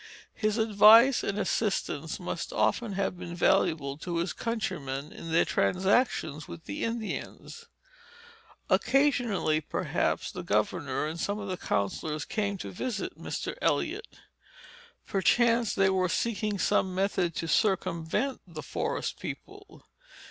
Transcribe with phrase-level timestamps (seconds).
[0.33, 6.47] His advice and assistance must often have been valuable to his countrymen, in their transactions
[6.47, 7.65] with the Indians.
[8.67, 13.55] Occasionally, perhaps, the governor and some of the counsellors came to visit Mr.
[13.61, 14.17] Eliot.
[15.05, 19.85] Perchance they were seeking some method to circumvent the forest people.